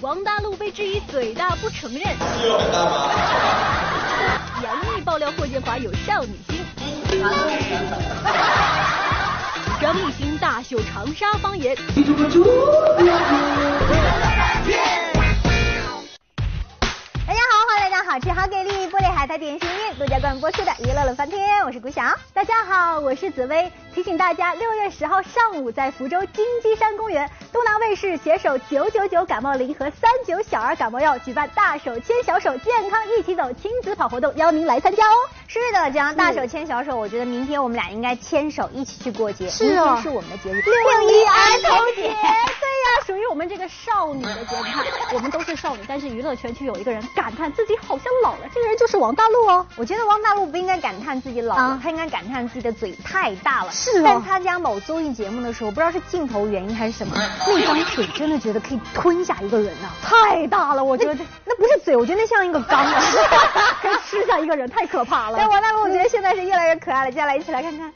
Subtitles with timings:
[0.00, 2.02] 王大陆被质疑嘴大不承认。
[2.02, 2.90] 肌肉很大吗？
[4.62, 6.60] 杨幂爆料霍建华有少女心。
[9.80, 11.76] 张艺兴大秀长沙方言。
[18.04, 18.88] 好吃好给力！
[18.88, 22.02] 玻璃海苔点心面独家冠名播出的娱乐乐翻天，我是古晓。
[22.34, 23.70] 大家好，我是紫薇。
[23.94, 35.14] 提醒大家，六月十号上午在福州金鸡山公园，东南卫视携手九九九感冒灵和三九小儿感冒药举办“大手牵小手，健康一起走”亲子跑活动，邀您来参加哦。
[35.46, 39.48] 是的，这样大手牵小手，我觉得明天我们俩应该牵手一起去过节。
[39.48, 42.16] 是哦，是我们的节日，六一儿童节。
[43.06, 44.56] 属于我们这个少女的节。
[44.58, 47.98] 你看，我们都是少女，但是娱乐圈却有一个人感叹自己好。
[48.02, 49.64] 像老了，这个人就是王大陆哦。
[49.76, 53.70] 我觉得王大陆不应该感叹自己老了，他应该感叹自己的嘴太大了。
[53.70, 57.14] 是在参加某综艺节目的时候，不知道是镜头原因还是什么，
[57.46, 60.82] 那张嘴真的觉得可以吞下一个人呐，太大了。
[60.82, 63.00] 我觉得这那不是嘴，我觉得那像一个缸啊，
[63.80, 65.36] 可以吃下一个人，太可怕了。
[65.38, 67.92] 但王大陆我觉得现在是越来越可爱了，接下来一起来看看。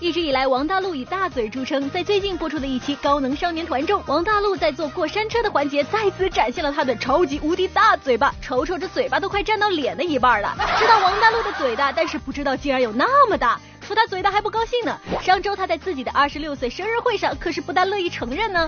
[0.00, 1.90] 一直以来，王大陆以大嘴著称。
[1.90, 10.56] 在最近播出的一期《高能少年团》中，王大陆在坐过山车的环节再次展现了他的超级无敌大嘴巴，瞅瞅这嘴巴都快占到脸的一半了。
[10.78, 13.60] 知道王大陆的嘴大，但是不知道竟然有那么大。
[13.86, 14.98] 说他嘴大还不高兴呢。
[15.20, 18.66] 上周他在自己的二十六岁生日会上，可是不但乐意承认呢。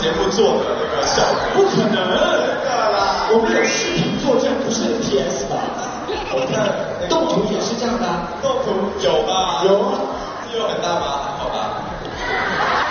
[0.00, 2.00] 节目做的那个效果不可能，
[3.34, 5.60] 我们有视频作证，不是 PS 吧？
[6.32, 8.06] 我看动图也是这样的，
[8.40, 9.62] 动图有吧？
[9.66, 10.09] 有。
[10.50, 11.36] 肌肉很大吗？
[11.38, 11.76] 好吧。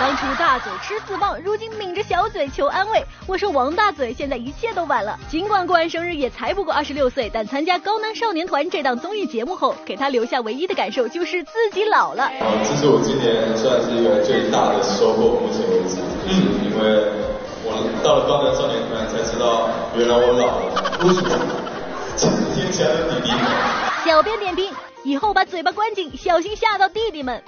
[0.00, 3.04] 当初大嘴吃四棒，如今抿着小嘴求安慰。
[3.26, 5.18] 我说王大嘴，现在一切都晚了。
[5.28, 12.24] 尽管过完生日也才不过二十六岁，但参加《高能少年团》这档综艺节目后，给他留下唯一的感受就是自己老了。
[12.24, 12.32] 啊，
[12.64, 15.98] 这是我今年算是一个最大的收获，目前为止。
[16.26, 16.32] 嗯，
[16.64, 17.04] 因为
[17.62, 20.72] 我到了《高能少年团》才知道，原来我老了。
[21.04, 21.28] 为什么？
[24.04, 24.89] 小编点评。
[25.02, 27.42] 以后把嘴巴关紧，小心吓到弟弟们。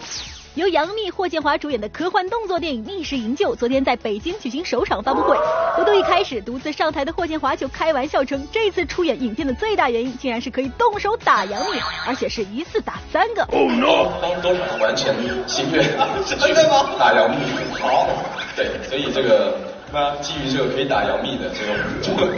[0.54, 5.34] 由杨幂、霍建华主演的科幻动作电影《逆时营救》昨天在北京举行首场发布会。
[5.74, 13.42] 活动一开始，独自上台的霍建华就开玩笑称，这次出演影片的最大原因，竟然是可以动手打杨幂，而且是一次打三个。
[13.44, 14.12] Oh no！
[14.20, 15.14] 当多少完全
[15.48, 15.82] 心愿，
[16.26, 16.90] 真的吗？
[16.98, 17.36] 打杨幂，
[17.80, 18.06] 好。
[18.54, 19.58] 对，所以这个
[19.90, 22.28] 那基于这个可以打杨幂的这个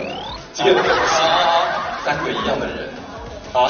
[0.55, 0.81] 这个
[2.05, 2.89] 三个一样的人
[3.53, 3.67] 啊，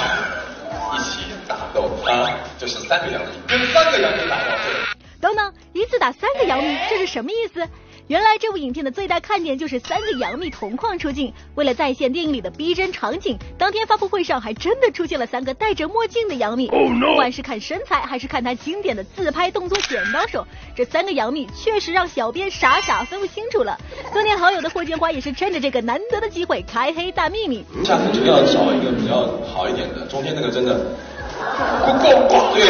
[0.95, 1.35] 一起。
[1.47, 4.51] 打斗啊，就是三个姚明，跟三个姚明打斗。
[5.21, 7.69] 等等，一次打三个姚明，这是什么意思？
[8.06, 11.32] 原来这部影片的最大看点就是三个杨幂同框出镜。
[11.54, 16.69] 为了再现电影里的逼真场景，当天发布会上还真的出现了三个戴着墨镜的杨幂。
[16.69, 23.78] 不管是看身材，还是看她经典的自拍动作剪刀手，这三个杨幂确实让小编傻傻分不清楚了。
[24.12, 27.64] 多年好友的霍建华也是趁着这个难得的机会开黑大秘密。
[27.84, 30.78] 下次就要找一个比较好一点的，中间那个真的。
[31.87, 32.62] 不够，对，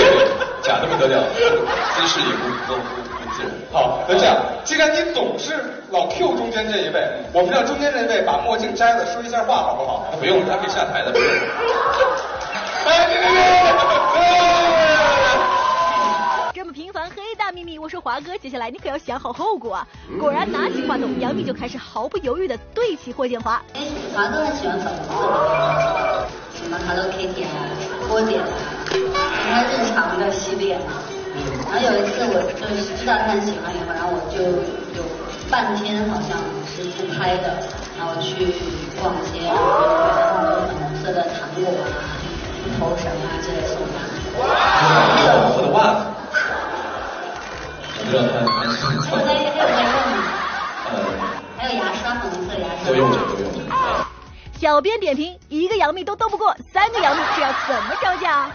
[0.62, 2.78] 假的不得了，姿势也不不不自然。
[2.78, 3.03] 好，那这样，
[4.64, 5.52] 既然你总是
[5.90, 10.06] 老 Q 中间这一位，我们让中间这位把墨镜摘了，说一下话，好不好？
[10.18, 11.12] 不用，他可以下台的。
[12.86, 13.34] 哎，别别别！
[16.54, 19.86] 这么频繁黑大秘密，我说华哥，接下来你可要想好后果啊！
[20.18, 23.60] 果然拿起话筒，杨幂就开始毫不犹豫的对起霍建华。
[23.74, 23.82] 哎
[24.14, 25.10] 华哥很喜欢粉丝。
[26.56, 27.48] 什么 Hello Kitty 啊，
[28.08, 28.48] 波点啊，
[29.44, 31.02] 他日常的系列嘛。
[31.34, 34.38] 然后有一次我就是知道他很喜欢以后，然后我就
[34.94, 35.02] 有
[35.50, 36.38] 半天好像
[36.70, 37.58] 是自拍的，
[37.98, 38.54] 然后去
[39.02, 39.58] 逛街，然后
[40.06, 42.14] 买很多粉红色的糖果啊、
[42.78, 44.06] 头绳啊之类送他。
[44.38, 44.46] 哇，
[45.18, 46.06] 粉红色的袜子。
[47.98, 49.10] 我知道他他是很穿。
[49.10, 49.74] 我在还有？
[50.86, 50.92] 呃，
[51.58, 52.86] 还有牙刷，粉红色牙刷。
[52.86, 53.58] 都用着，都用着。
[54.60, 58.48] 小编点评：一个杨幂都斗不过，三个杨幂这要怎么招架？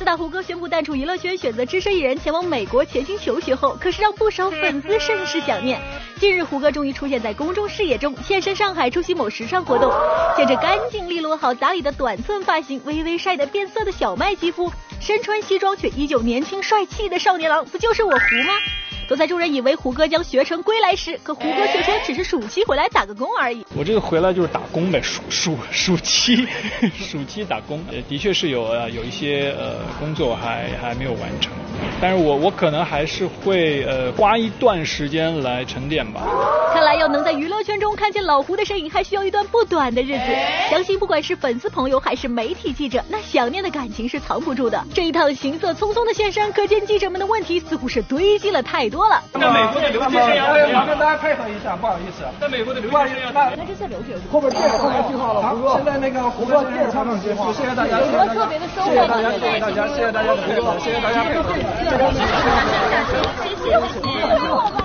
[0.00, 5.78] 自打胡歌宣布淡出娱乐圈，选择只身一人前往美国潜心求学后，可是让不少粉丝甚是想念。
[6.18, 9.92] 近日，胡歌终于出现在公众视野中，现身上海出席某时尚活动。
[10.38, 18.54] 见着干净利落、好打理的短寸发型，微微晒得变色的小麦肌肤，身穿西装却依旧年轻帅气的少年郎，不就是我胡吗？
[19.10, 23.66] 都在众人以为胡歌将学成归来时，可胡歌却说只是暑期回来打个工而已。
[23.76, 26.46] 我这个回来就是打工呗，暑暑暑期
[26.96, 31.52] 暑期打工，呃，的确是有呃有一些呃工作还还没有完成，
[32.00, 36.22] 但是我我可能还是会呃花一段时间来沉淀吧。
[36.72, 40.24] 看来要能在娱乐圈中看见老胡的身影，还需要一段不短的日子。
[40.70, 44.86] 相信不管是粉丝朋友还是媒体记者，那想念的感情是藏不住的。
[44.94, 49.22] 这一趟行色匆匆的现身，可见记者们的问题似乎是堆积了太多了。
[49.32, 52.24] 在美国的留学生涯，麻烦大家配合一下，不好意思。
[52.40, 55.74] 在美国的留学生要，那这次留学后边介绍完计划了，胡哥。
[55.74, 61.54] 现在那个胡歌介绍上计划，谢谢大家，谢谢大家，谢谢大家，谢谢大家，谢谢大家的配合，谢谢大家配合。
[61.54, 61.84] 谢
[63.54, 63.70] 谢，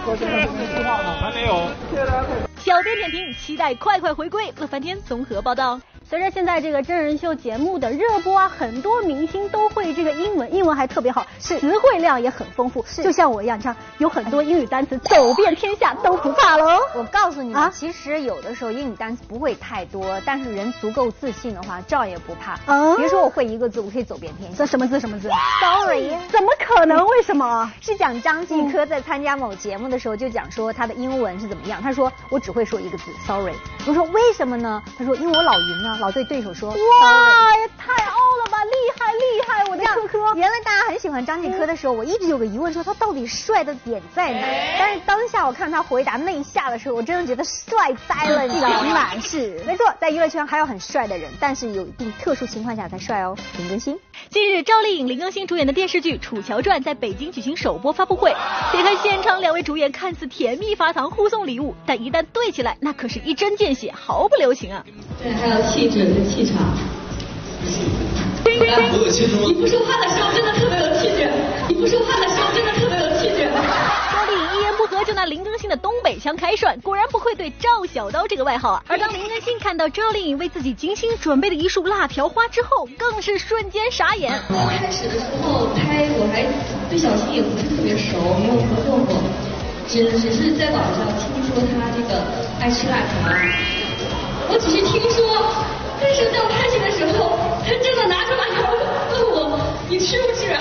[0.06, 0.84] 谢谢，谢谢。
[1.20, 1.50] 还没有，
[1.90, 2.48] 谢谢大家配合。
[2.58, 4.52] 小编点评：期待快快回归。
[4.60, 5.80] 乐翻天综合报道。
[6.08, 16.80] 随着现在这个真人秀节目的热播啊，很多明星都会这个英文，英文还特别好，是词汇量也很丰富，就像我一样，这样有很多英语单词 走遍天下都不怕喽。
[16.94, 22.60] 我告诉你们，啊其实有的时候英语单词不会太多，但是人足够自信的话，照也不怕。
[22.68, 24.58] 嗯比如说我会一个字，我可以走遍天下。
[24.60, 25.28] 这什么字什么字
[25.60, 27.04] Sorry 怎么可能？
[27.08, 27.72] 为什么？
[27.82, 33.54] 是讲张继科在参加某节目的时候就讲说他的英文是怎么样，他说我只会说一个字 sorry。
[33.88, 34.84] 我说为什么呢？
[34.98, 36.70] 他说因为我老晕啊，老对对手说。
[36.70, 38.58] 哇，也太傲了吧！
[38.66, 40.36] 厉害厉害，我的科科。
[40.36, 44.42] 原来大家很喜欢张继科的时候，我一直有个疑问，说他到底帅的点在哪？
[44.80, 48.84] 但是当下我看他回答那一下的时候，我真的觉得帅呆了，你知道吗？
[48.94, 53.38] 满是没错，在娱乐圈还有很帅的人，但是有一定特殊情况下才帅哦。
[53.58, 54.00] 林更新，
[54.30, 58.36] 近日，赵丽颖、林更新主演的电视剧《楚乔传》在北京举行首播发布会。
[58.72, 64.84] 别看现场两位主演看似甜蜜发糖，互送礼物，但一旦对起来，那可是一针见血，毫不留情啊！
[65.22, 66.58] 对，还有气质和气场。
[68.46, 71.30] 你不说话的时候真的特别有气质，
[71.68, 73.50] 你不说话的时候真的特别有气质。
[74.14, 78.84] 赵丽颖一言不合就拿林更新的东北腔开涮，果然不愧对赵小刀这个外号啊。
[78.88, 84.32] 而当林更新看到赵丽颖为自己精心准备的一束辣条花之后，更是瞬间傻眼。
[84.48, 86.44] 刚开始的时候拍我还
[86.90, 89.18] 对小新也不是特别熟，没有合作过，
[89.88, 92.24] 只只是在网上听说他这个
[92.62, 93.12] 爱吃辣条，
[94.50, 99.60] 我只是听说，但是到拍戏的时候，他真的拿出辣条问我
[99.90, 100.52] 你吃不吃？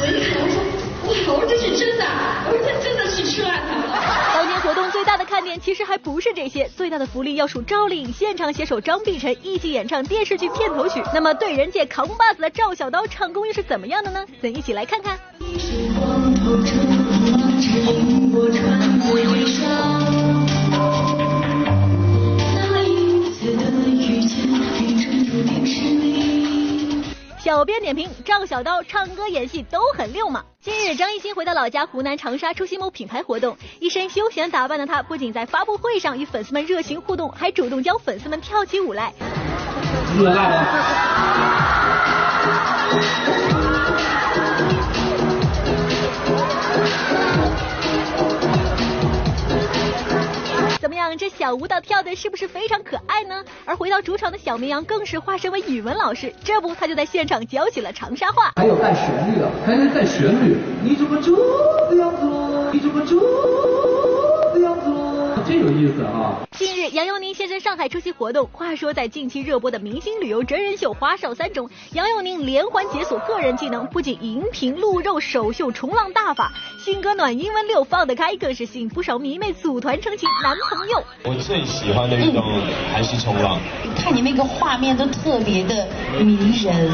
[0.00, 0.56] 我一看我说
[1.04, 2.04] 哇，我说这是真的，
[2.48, 3.60] 我说他真的是吃辣条。
[4.34, 11.02] 当天活动最大的看点其实还不是这些，最大的福利要数赵丽颖现场携手张碧晨一起演唱电视剧片头曲。
[11.12, 14.24] 那么对人界扛把子的赵小刀唱功又是怎么样的呢？
[14.42, 15.18] 咱一起来看看。
[15.98, 19.00] 光头成指引我穿
[27.42, 30.44] 小编点评：赵小刀唱歌演戏都很溜嘛。
[30.60, 39.14] 近日，张艺兴回到老家湖南长沙出席某品牌活动，一身休闲打扮的他，不仅在发布会上与粉丝们热情互动，还主动教粉丝们跳起舞来。
[51.40, 53.42] 小舞蹈跳的是不是非常可爱呢？
[53.64, 58.52] 而回到主场的小绵羊更是化身为语文老师，这不他就在现场教起了长沙话。
[58.56, 60.58] 还有带旋律的，还能带旋律。
[60.84, 62.26] 你怎么这个样子？
[62.74, 63.89] 你怎么这？
[65.60, 66.40] 有意思啊！
[66.52, 68.48] 近日，杨佑宁现身上海出席活动。
[68.50, 76.50] 话说，在近期热播的明星旅游真人秀《花少三》中，杨佑宁连环解锁个人技能，不仅荧屏露肉首秀冲浪大法，
[76.82, 81.04] 性格暖、英文溜放得开，更是吸引不少迷妹组团称其男朋友。
[81.24, 82.42] 我最喜欢的运动
[82.90, 83.60] 还是冲浪，
[83.94, 85.86] 看你那个画面都特别的
[86.20, 86.90] 迷人，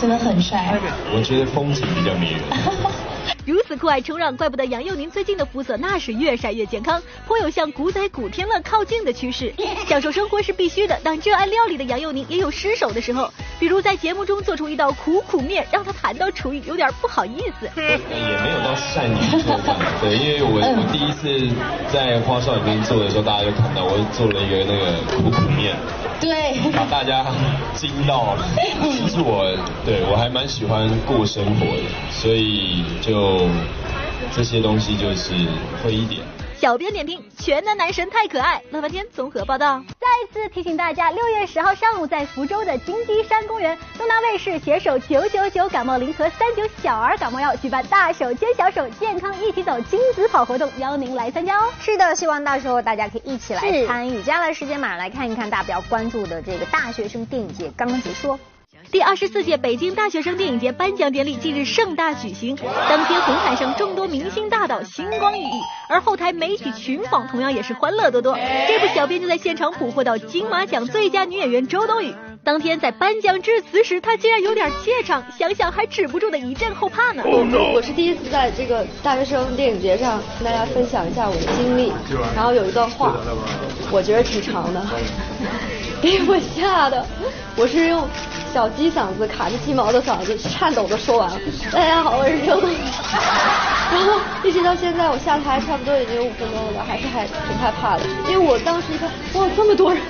[0.00, 0.80] 真的很帅。
[1.14, 2.40] 我觉得风景比较迷人。
[3.46, 9.52] 如此酷爱冲浪，怪不得杨佑宁最近的肤色那是越晒越健康，颇有向古仔古天乐靠近的趋势。
[9.88, 17.70] 享受生活是必须的，但热爱料理的杨佑宁也有失手的时候，比如在节目中做出一道苦苦面，让他谈到厨艺有点不好意思。
[17.76, 17.98] 也
[18.42, 21.54] 没有到善于做饭，对，因为我我第一次
[21.92, 25.76] 在花少里面做的时候，大家就看到我做了一个那个苦苦面，
[26.20, 27.24] 对，把大家
[27.74, 28.44] 惊到了。
[28.90, 33.48] 其实我对我还蛮喜欢过生活的，所以就
[34.34, 35.34] 这些东西就是
[35.82, 36.20] 会一点。
[36.60, 38.60] 小编点评：全能男神太可爱。
[38.72, 39.80] 乐翻天综合报道。
[40.00, 51.70] 再次提醒大家，六月十号上午在福州的金鸡山公园，东南卫视携手九九九感冒灵和三九小儿感冒药举办大手牵小手健康一起走亲子跑活动，邀您来参加哦。
[51.80, 54.16] 是的，希望到时候大家可以一起来参与。
[54.16, 58.38] 接下来时间马上来看一看大家比较关注的这个大学生电影节刚刚结束哦。
[58.90, 68.34] 第二十四届北京大学生电影节颁奖典礼近日盛大举行，当天红毯上众多明星大导星光熠熠，而后台媒体群访同样也是欢乐多多。
[68.66, 72.14] 这部小编就在现场捕获到金马奖最佳女演员周冬雨。
[72.42, 77.22] 当天在颁奖致辞时，她竟然有点怯场，想想还止不住的一阵后怕呢。
[77.26, 81.92] 我是第一次在这个大学生电影节上跟大家分享一下我的经历，
[82.34, 83.14] 然后有一段话，
[83.92, 84.82] 我觉得挺长的，
[86.02, 87.04] 给我吓的，
[87.56, 88.06] 我是用
[88.54, 91.36] 小鸡嗓子卡着鸡毛的嗓子颤抖的说完了。
[91.72, 92.76] 大家好，我是周冬雨。
[93.90, 100.00] 然后一直到现在，我下台差不多已经有五分钟了，还是还挺害怕的，因为我当时一看，哇，这么多人，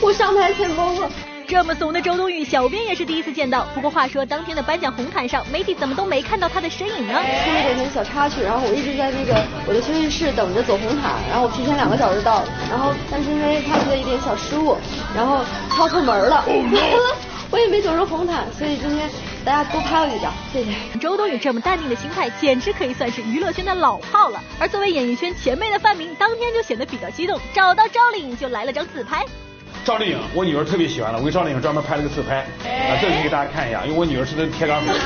[0.00, 1.06] 我上台前包括。
[1.48, 3.64] 这么怂的周冬雨，小编也是第一次见到。
[3.72, 7.14] 不过话说，当天的颁奖红毯上，媒体怎么都没看到她的身影呢？
[7.44, 14.76] 出了点点小插曲，然后我一直在那个我的休息室等着走红毯，然后我提前两个小时到了，然后但是因为他们的一点小失误，
[15.14, 16.44] 然后敲错门了，
[17.50, 19.08] 我也没走上红毯，所以今天
[19.44, 20.98] 大家多拍我一张，谢谢。
[20.98, 24.42] 周冬雨这么淡定的心态，简直可以算是娱乐圈的老炮了。
[24.58, 29.24] 而作为演艺圈前辈的范明，当天就显得比较激动，找到赵丽颖就来了张自拍。
[29.86, 35.00] 赵丽颖，我女儿特别喜欢的，我给赵丽颖专门拍了个自拍，啊，这个给大家看一下，因为我女儿是那铁杆粉丝。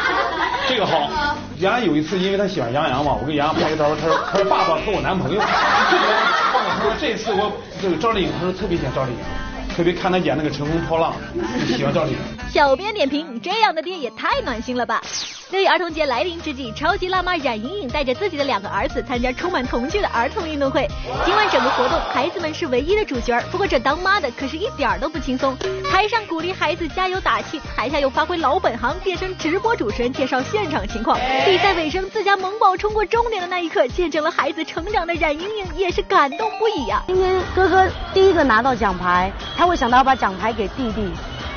[0.66, 9.18] 这个好，原来有一次，因为她喜欢杨洋嘛，我给杨洋拍个照，她说，他说爸爸和我男朋友，她说 这次我这个赵丽颖，她说特别喜欢赵丽颖。
[9.78, 11.14] 特别看他演那个《乘风破浪》，
[11.76, 12.18] 喜欢赵丽颖。
[12.50, 15.00] 小编点评：这样的爹也太暖心了吧！
[15.50, 20.86] 六一儿童节来临之际，超级辣妈冉莹莹带着自己的两个儿子参加充满童趣的儿童运动会。
[21.24, 23.40] 今晚整个活动，孩子们是唯一的主角。
[23.52, 25.56] 不过这当妈的可是一点儿都不轻松。
[25.88, 31.16] 台上鼓励孩子加油打气，台下又发挥老本行，变身直播主持人介绍现场情况。
[31.46, 37.04] 比赛尾声，自家萌宝冲过终点的那一刻，见证了孩子成长的冉莹莹也是感动不已啊！
[37.06, 39.67] 今天哥哥第一个拿到奖牌，他。
[39.68, 41.12] 会想到把奖牌给弟弟，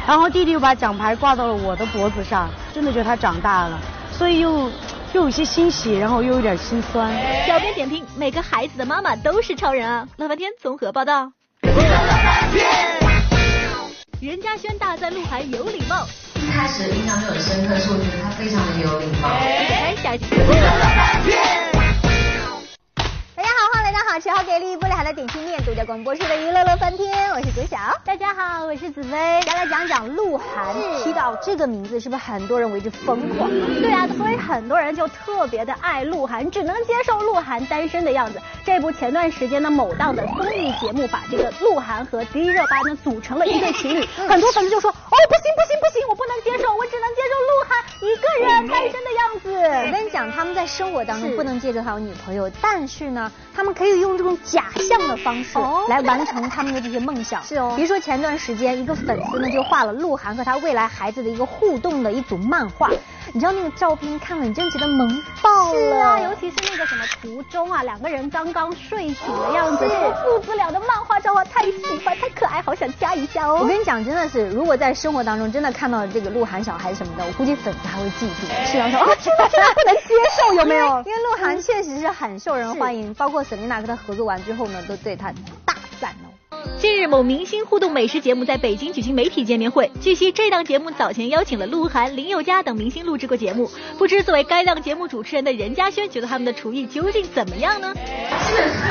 [0.05, 3.79] 然后弟弟又把奖牌挂到了我的脖子上，真的觉得他长大了，
[4.11, 4.69] 所以又
[5.13, 7.09] 又有些欣喜，然后又有点心酸。
[7.47, 10.07] 小编点评：每个孩子的妈妈都是超人啊！
[10.17, 11.31] 乐翻天综合报道。
[14.21, 19.29] 任嘉轩大赞鹿晗有礼貌，一开始印象就很深刻，是我觉得他非常的有礼貌。
[19.29, 20.25] 来下集。
[24.11, 27.77] 好，吃好给力，不里海的点心面，独家广播室的娱乐乐翻天，我是左晓。
[28.03, 29.41] 大家好，我是紫薇。
[29.43, 33.49] 先来讲讲鹿晗，提到这个名字，是不是很多人为之疯狂？
[33.81, 38.41] 对啊，所以很多人就特别的爱鹿晗，只能接受鹿晗单身的样子。
[38.65, 45.90] 这部前段时间的某档的综艺节目，把这个鹿晗和迪丽热巴呢组成了一对情侣，很多粉丝就说，哦，不行不行不行，
[49.71, 54.01] 我跟你讲，他们在生活当中不能介绍他有女朋友，但是呢，他们可以。
[54.01, 57.41] 用这种假象的方式来完成他们的这些梦想。
[57.45, 62.89] 是哦，比如说前段时间，一个粉丝呢就画了鹿晗和他未来孩子的一个互动的一组漫画。
[63.33, 65.79] 你知道那个照片看了，你真觉得萌爆了。
[65.79, 69.87] 是啊，尤其是那个什么途中啊，两个人刚刚睡醒的样子，
[70.23, 73.59] 父子俩的漫画照啊，太喜欢，太可爱，好想加一下哦。
[73.61, 78.47] 我跟你讲，真的是，如果在生活当中真的看到这个鹿晗小孩什么的，我估计粉丝还会嫉妒。
[78.69, 80.85] 是啊，说啊，真的不能接受，有没有？
[81.07, 85.31] 因为鹿晗确实是很受人欢迎，包括 Selina 跟他合作完之后呢，都对他
[85.65, 86.30] 大赞哦。
[86.81, 89.91] 近日，某明星互动美食节目在北京举行媒体见面会。
[90.01, 93.69] 据悉，这档节目早前邀请了鹿晗、林宥嘉等明星录制过节目。
[93.99, 97.93] 不知作为该档节目主持人的任嘉轩，觉得他们的厨艺究竟怎么样呢？
[97.93, 98.81] 基本上，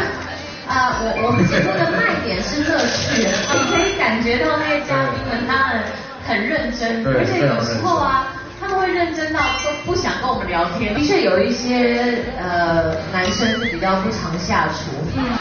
[0.68, 5.82] 啊，我我们节目的卖点是乐趣，你可以感觉到那些嘉宾们他们
[6.24, 8.39] 很认真，而且有时候啊。
[8.70, 10.94] 他会认真到都不想跟我们聊天。
[10.94, 14.92] 的确有一些呃男生是比较不常下厨。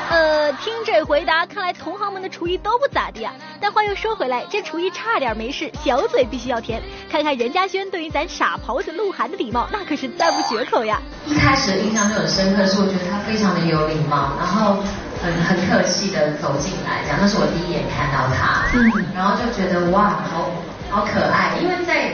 [0.10, 3.32] 呃，听这回答，看来同行们的厨艺都不咋地啊。
[3.62, 6.82] 但话又说回来，这厨艺差点没事，小嘴必须要甜。
[7.12, 11.00] 看看任嘉轩对于咱傻狍子鹿晗的礼貌，那可是赞不绝口呀。
[11.28, 14.78] 一开始印象就很深刻，是我觉得他非常的有礼貌，然后
[15.22, 20.50] 很很客气的走进来，讲那是我第一眼看到他，嗯，然后就觉得哇，好
[20.90, 22.14] 好可爱，因为在。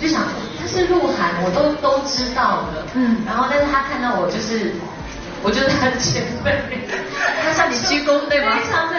[0.00, 0.22] 就想
[0.60, 4.72] 他是鹿晗，我都都知道的，嗯，然后但是他看到我就是，
[5.42, 6.60] 我就是他的前辈，
[7.44, 8.52] 他向你鞠躬对吗？
[8.56, 8.91] 非常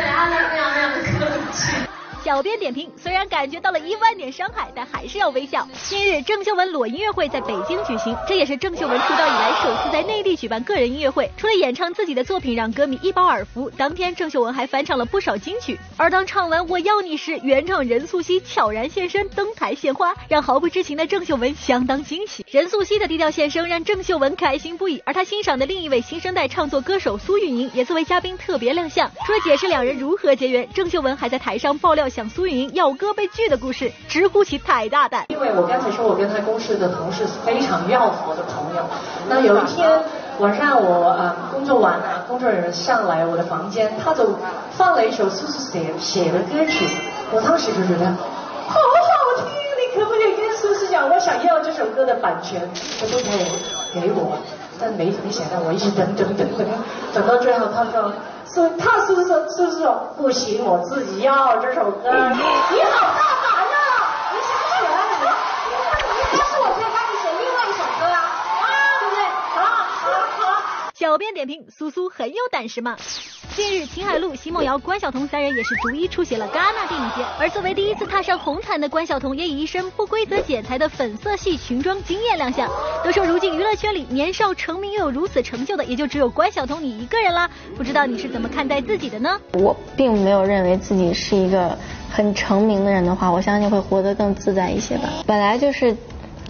[2.24, 5.68] 小编点评：虽然感觉到了一万点伤害，但还是要微笑。
[5.90, 11.30] 近日，郑秀文裸音乐会在北京举行，这也是郑秀文出道以来首次在内地举办个人音乐会。
[11.36, 15.78] 除了演唱自己的作品让歌迷一饱耳福，当天郑秀文还翻唱了不少金曲。
[15.98, 22.46] 而当唱完《我要你》时，原唱任素汐悄然现身登台献花，让毫不知情的郑秀文相当惊喜。
[22.50, 29.12] 任素汐的低调现身让郑秀文开心不已，而她欣赏的另一位新生代唱作歌手苏运莹也作为嘉宾特别亮相。
[29.26, 32.10] 除了解释两人如何结缘，郑秀文还在台上爆料。
[32.14, 35.26] 向苏运莹要歌被拒的故事，直呼其太大胆。
[35.30, 38.86] 因为我刚才说我跟他公司的同事是非常要好的朋友，
[39.28, 40.00] 那有一天
[40.38, 44.30] 晚上我呃工作完了，工作人员上来我的房间，他就
[44.74, 46.86] 放了一首苏苏写写的歌曲，
[47.32, 49.48] 我当时就觉得好好听，
[49.82, 52.62] 你可不可以跟苏苏讲，我想要这首歌的版权，
[53.02, 54.38] 可不可以给我？
[54.80, 56.68] 但没没想到，我一直等等等等，
[57.14, 58.12] 等到最后他说
[58.46, 63.76] 苏他苏苏苏苏说不行，我自己要这首歌，你好大胆啊！
[64.32, 65.26] 你想起来了没？
[66.38, 68.18] 要是我可以帮你写另外一首歌啊，
[69.00, 69.24] 对不对？
[69.56, 70.06] 好好
[70.38, 70.92] 好。
[70.94, 72.98] 小编点评：苏苏很有胆识嘛。
[73.56, 77.24] 近日，秦海璐、奚梦瑶、关晓彤三人也是逐一出席了戛纳电影节。
[77.40, 82.68] 而作为第一次踏上红毯的关晓彤，也以一身不规则剪裁的粉色系裙装惊艳亮相。
[83.04, 87.48] 都说如今娱乐圈里年少成名又有如此成就的，也就只有关晓彤你一个人啦。
[87.78, 89.40] 不知道你是怎么看待自己的呢？
[89.54, 91.78] 我并没有认为自己是一个
[92.12, 95.04] 很成名的人的话，我相信会活得更自在一些吧。
[95.28, 95.96] 本来就是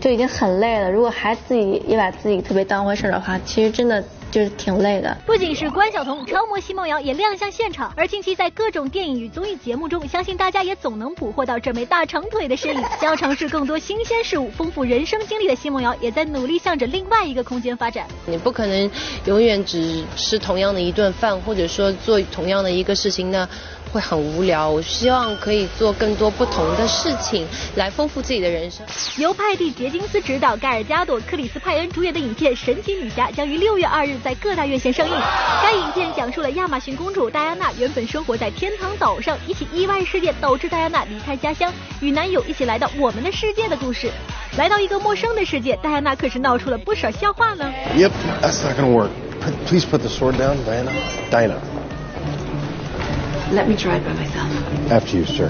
[0.03, 4.03] 就已经很累了，如果还自己也把自己特别当回事的话，其实真的。
[4.33, 5.15] 就是挺累的。
[5.27, 7.93] 不仅是关晓彤，超模奚梦瑶也亮相现场。
[7.95, 12.81] 而近期在各种电影与综艺节目中，相信大家也总能捕获到这枚大长腿的身影。
[12.99, 18.07] 想要尝试更多新鲜事物、丰富人生经历的奚梦瑶，也在努力向着另外一个空间发展。
[18.25, 18.89] 你不可能
[19.25, 23.47] 永远只吃同样的一顿饭，或者说做同样的一个事情呢？
[23.93, 27.45] 会很无聊，我希望可以做更多不同的事情，
[27.75, 28.83] 来丰富自己的人生。
[29.17, 35.13] 由派蒂·杰金斯执导、盖尔加朵、克里斯·派恩主演的影片《神奇女侠》将于六月二日在各大院线上映。
[35.61, 41.71] 该影片讲述了亚马逊公主戴安娜原本生活在天堂岛上，一起意外事件导致戴安娜离开家乡，
[42.01, 44.09] 与男友一起来到我们的世界的故事。
[44.57, 47.71] 来到一个陌生的世界，戴安娜可是闹出了不少笑话呢。
[47.95, 48.09] Yep,
[48.41, 49.09] that's not gonna work.
[49.67, 50.91] Please put the sword down, Diana.
[51.29, 51.72] Diana.
[53.51, 54.91] Let me try it by myself.
[54.91, 55.49] After you, sir.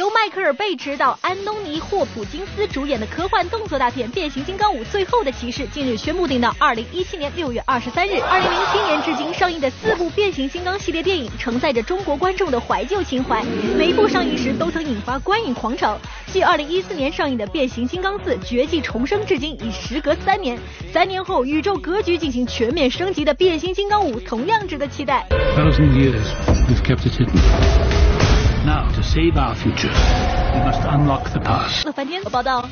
[0.00, 8.18] 由迈克尔·贝执导、安东尼·霍普金斯主演的科幻动作大片《变形金刚五：最后的骑士》近日宣布定档二零一七年六月二十三日。
[8.22, 13.44] 二零零七年至今上映的四部变形金刚系列电影，承载着中国观众的怀旧情怀，
[13.76, 15.98] 每一部上映时都曾引发观影狂潮。
[16.28, 20.58] 继二零一四年上映的《变形金刚四：绝迹重生》至今已时隔三年，
[20.90, 25.26] 三年后宇宙格局进行全面升级的《变形金刚五》同样值得期待。
[28.65, 29.93] Now, to save our future,
[30.53, 31.85] we must unlock the past.
[31.85, 32.67] 乐翻天报道。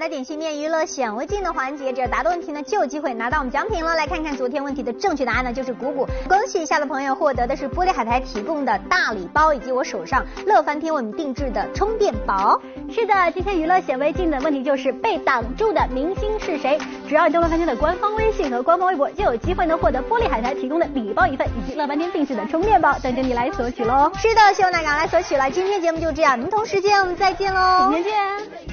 [0.00, 3.94] 到玻璃海的点心面娱乐显微镜的环节，只要答对问题呢，就有机会拿到我们奖品了。
[3.94, 6.08] 来看看昨天问题的正确答案呢，就是鼓鼓。
[6.26, 12.58] 恭喜一下的朋友获得的是玻璃海苔提供的大礼包，以及我手上乐翻天为你定制的充电宝。
[12.88, 16.78] 是的，今天娱乐显微镜的问题就是被挡住的明星是谁？
[17.06, 24.10] 只要你登录翻天的官方微信和官方微博，就有机会呢获得玻璃海苔提供的礼包一份，以及乐翻天定制的充电宝，等着你来索取喽。
[24.16, 25.50] 是的，希望大家来索取了。
[25.50, 28.69] 今天节目就这样，明同时间我们再见喽，明天见。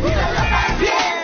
[0.00, 1.17] 你的热干